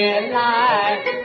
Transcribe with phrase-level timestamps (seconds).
[0.00, 1.19] 原来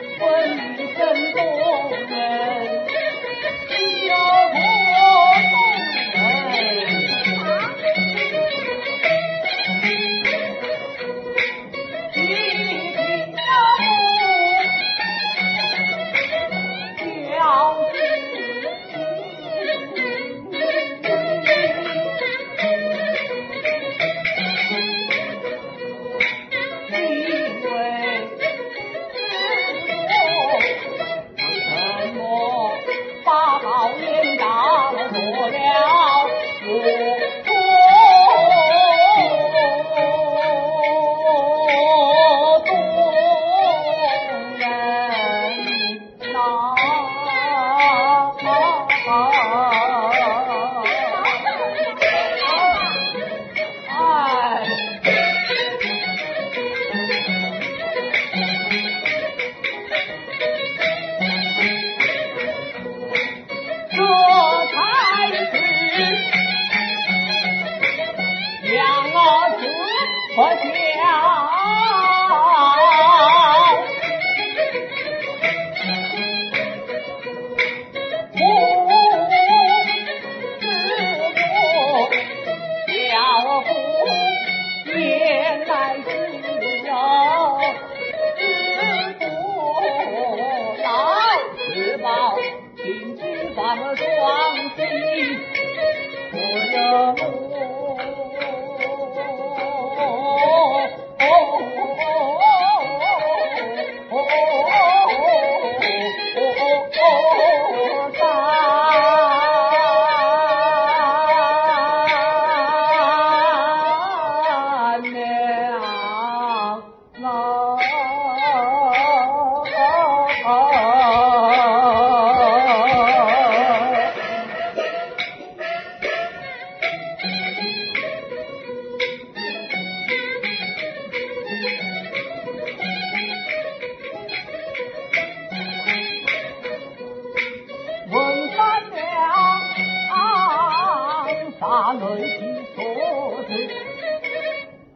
[141.76, 142.00] 为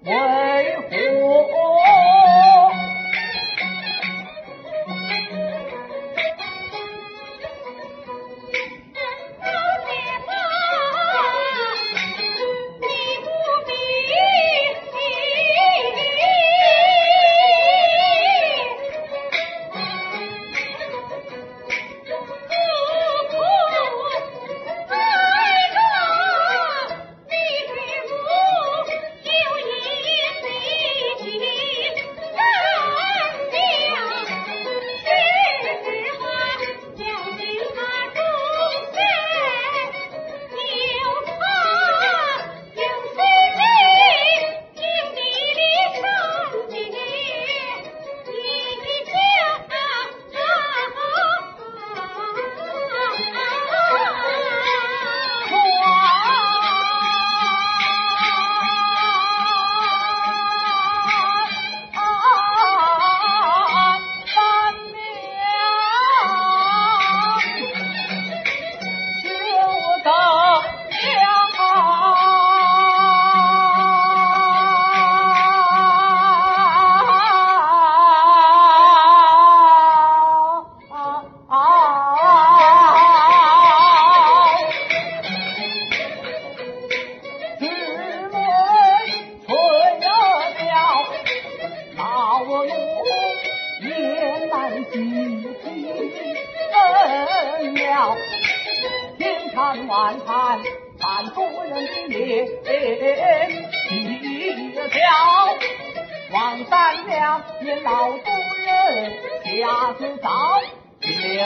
[0.05, 0.48] 何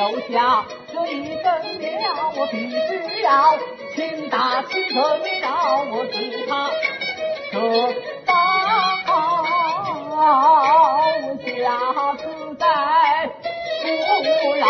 [0.04, 1.48] 留下这一根
[1.80, 3.58] 苗，我必须要
[3.96, 5.00] 亲打轻承
[5.40, 6.70] 饶，我只怕
[7.50, 7.56] 这
[10.10, 12.22] 老下自
[12.56, 12.66] 在
[14.42, 14.64] 不饶。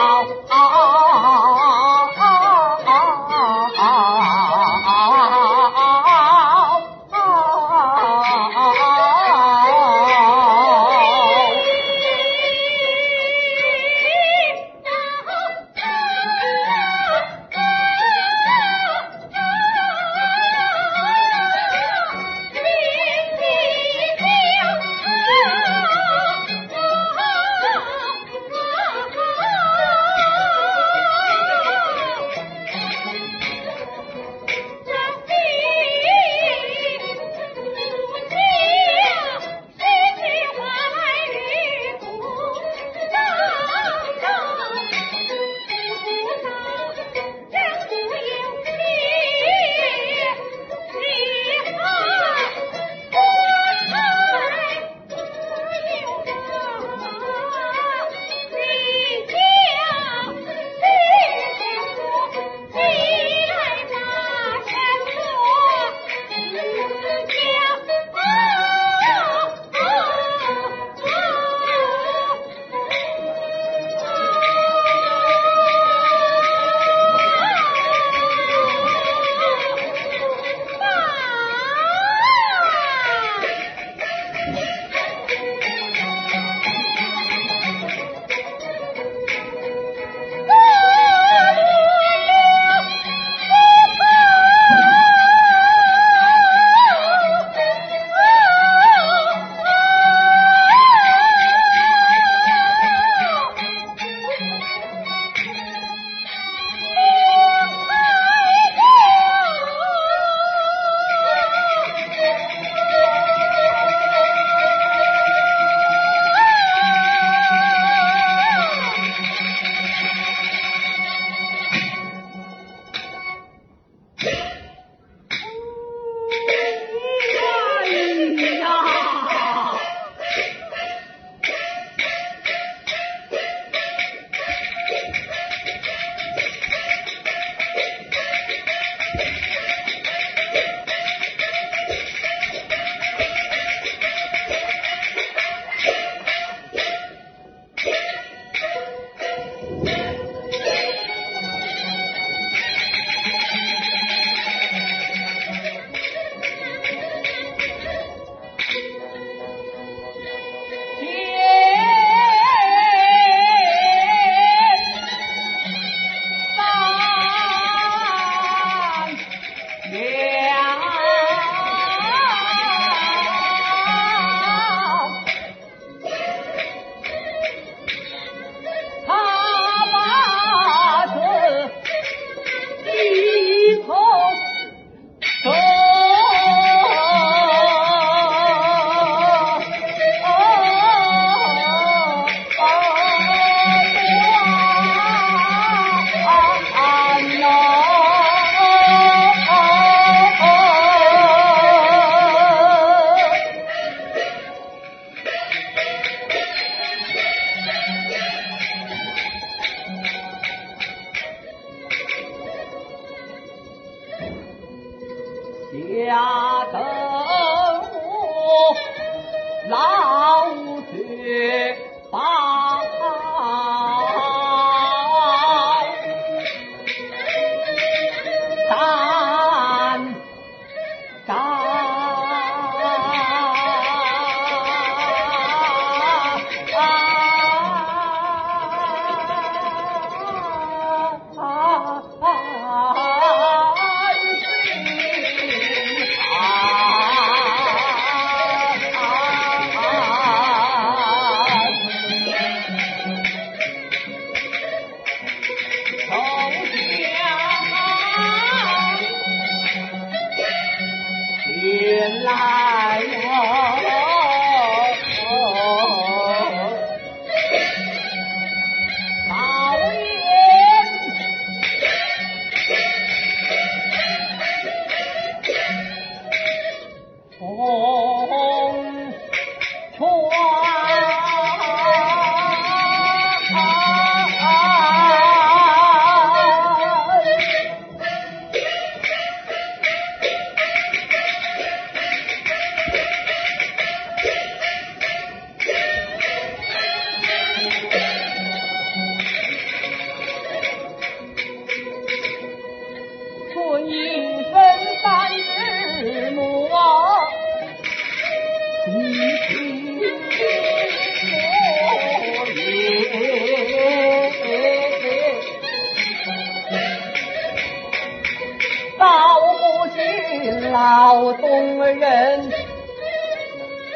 [320.74, 322.50] 劳动人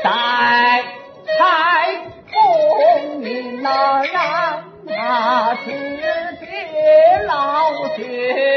[0.04, 0.84] 在
[1.26, 1.96] 开
[2.32, 3.28] 封府
[3.64, 5.72] 那呀那是
[6.40, 8.57] 爹老爹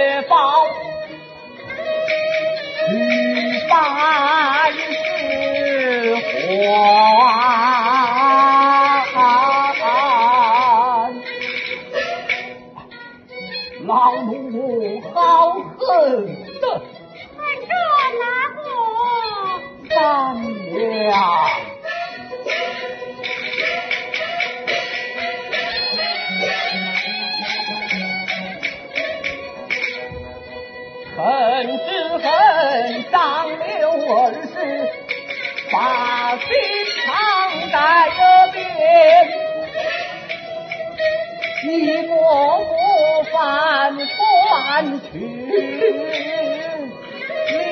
[44.81, 45.19] 转去，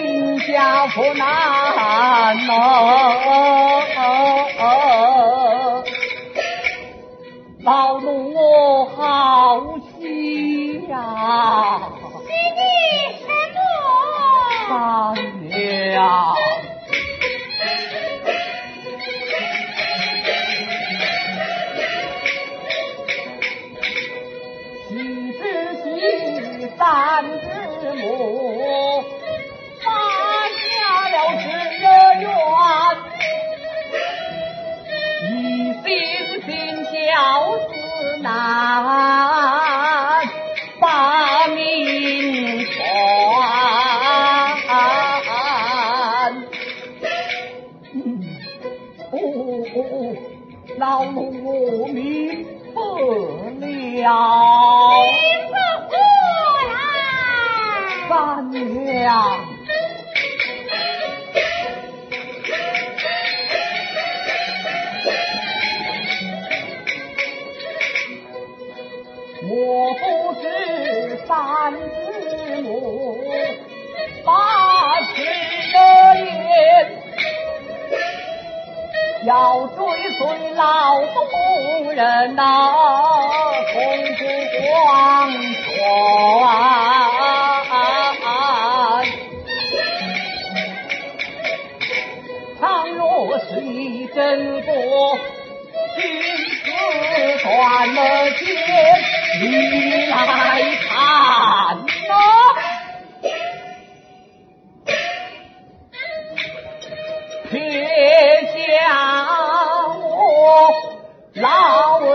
[0.02, 4.47] 临家不难哦。
[49.10, 50.16] 哦哦哦，
[50.76, 51.16] 老奴
[51.80, 52.80] 我明白
[54.02, 54.06] 了。
[54.94, 55.08] 请
[55.48, 55.54] 个
[55.88, 55.92] 过
[56.68, 56.70] 来。
[58.08, 58.10] 三
[58.84, 59.06] 娘，
[69.42, 69.48] 莫
[69.94, 70.00] 不
[70.40, 70.44] 是
[71.26, 71.30] 三
[79.28, 79.76] 要追
[80.16, 82.42] 随老夫人呐、
[83.74, 83.82] 公
[84.16, 84.24] 主
[84.62, 85.62] 黄泉。
[92.58, 95.18] 倘若是你真过，
[95.94, 96.00] 君
[96.64, 96.70] 子
[97.44, 98.40] 断了剑，
[99.42, 100.16] 你来
[100.88, 100.88] 看
[102.08, 102.10] 呐、
[107.50, 107.58] 撇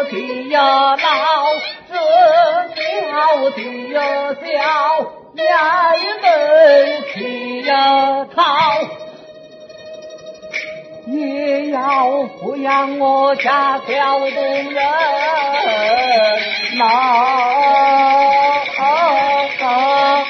[0.04, 0.98] 的呀老，
[1.90, 1.96] 这
[3.12, 3.58] 小的
[3.94, 3.96] 呀
[4.42, 4.46] 小，
[5.36, 5.42] 衙
[6.22, 6.24] 门
[7.14, 7.72] 去呀
[8.36, 8.42] 逃。
[11.06, 12.08] 也要
[12.40, 14.74] 抚养我家小动人
[16.78, 16.82] 呐、
[19.60, 20.24] 大